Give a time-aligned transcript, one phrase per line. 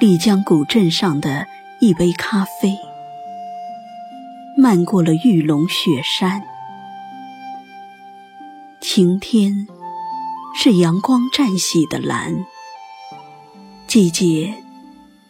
[0.00, 1.46] 丽江古镇上的
[1.78, 2.74] 一杯咖啡，
[4.56, 6.42] 漫过了玉龙雪山。
[8.80, 9.68] 晴天
[10.56, 12.46] 是阳光湛洗的蓝，
[13.86, 14.54] 季节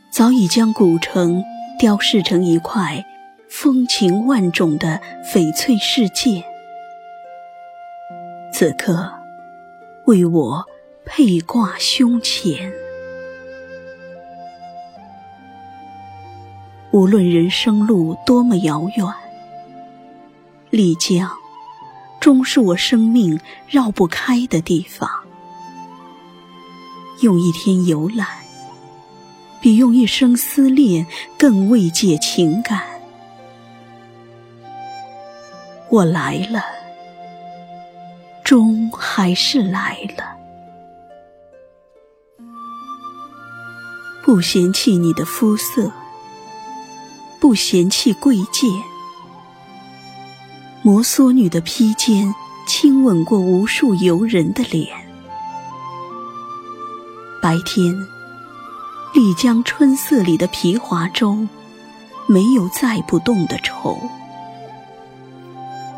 [0.08, 1.42] 早已将古城
[1.76, 3.04] 雕饰成一块
[3.48, 6.44] 风情万种的翡翠世界。
[8.52, 9.10] 此刻，
[10.06, 10.64] 为我
[11.04, 12.72] 佩挂胸前。
[16.92, 19.06] 无论人生路多么遥远，
[20.70, 21.30] 丽江
[22.18, 25.08] 终是我生命绕不开的地方。
[27.20, 28.26] 用一天游览，
[29.60, 31.06] 比用一生思念
[31.38, 32.82] 更慰藉情感。
[35.90, 36.64] 我来了，
[38.42, 40.24] 终还是来了，
[44.24, 45.92] 不嫌弃你的肤色。
[47.50, 48.70] 不嫌弃贵贱，
[50.82, 52.32] 摩梭女的披肩
[52.64, 54.86] 亲吻过无数游人的脸。
[57.42, 57.92] 白天，
[59.12, 61.48] 丽江春色里的皮划舟
[62.28, 63.98] 没有载不动的愁；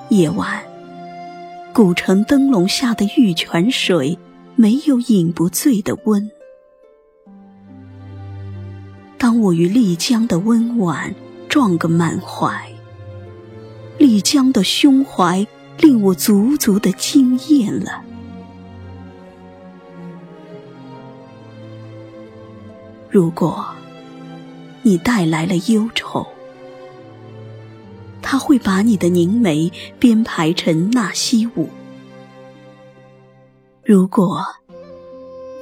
[0.09, 0.63] 夜晚，
[1.75, 4.19] 古城灯笼下的玉泉水
[4.57, 6.31] 没有饮不醉的温。
[9.19, 11.15] 当我与丽江的温婉。
[11.53, 12.73] 撞个满怀，
[13.99, 18.03] 丽江的胸怀令我足足的惊艳了。
[23.11, 23.67] 如果
[24.81, 26.27] 你带来了忧愁，
[28.23, 31.69] 他会把你的凝眉编排成纳西舞；
[33.85, 34.43] 如果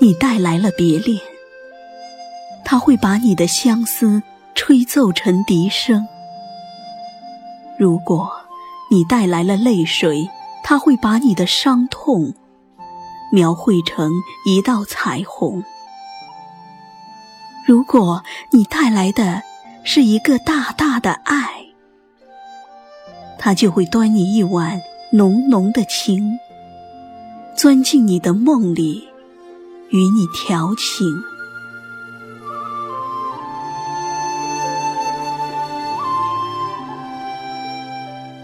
[0.00, 1.20] 你带来了别恋，
[2.64, 4.22] 他会把你的相思。
[4.54, 6.06] 吹奏成笛声。
[7.78, 8.30] 如果
[8.90, 10.28] 你带来了泪水，
[10.62, 12.34] 它会把你的伤痛
[13.32, 14.12] 描绘成
[14.46, 15.64] 一道彩虹。
[17.66, 18.22] 如果
[18.52, 19.42] 你带来的
[19.84, 21.66] 是一个大大的爱，
[23.38, 24.80] 它就会端你一碗
[25.12, 26.38] 浓浓的情，
[27.56, 29.08] 钻进你的梦里，
[29.90, 31.06] 与你调情。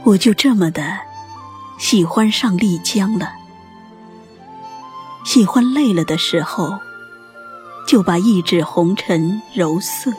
[0.07, 1.01] 我就这么的
[1.79, 3.33] 喜欢上丽江了，
[5.25, 6.79] 喜欢累了的时候，
[7.89, 10.13] 就把一纸红尘揉碎，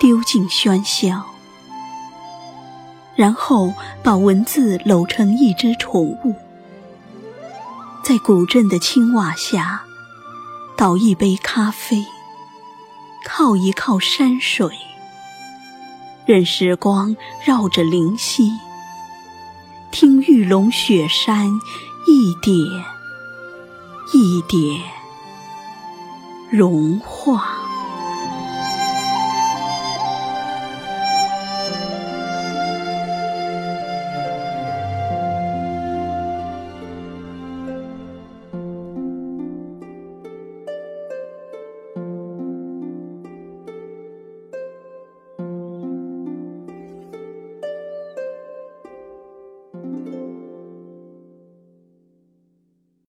[0.00, 1.22] 丢进喧嚣，
[3.14, 3.72] 然后
[4.02, 6.34] 把文字搂成一只宠物，
[8.02, 9.84] 在古镇的青瓦下
[10.76, 12.04] 倒一杯咖啡，
[13.24, 14.68] 靠一靠山水，
[16.26, 18.50] 任时光绕着灵溪。
[19.92, 21.60] 听玉龙雪山
[22.06, 22.56] 一点
[24.14, 24.82] 一点
[26.50, 27.51] 融化。